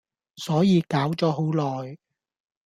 [0.35, 1.95] 所以搞咗好耐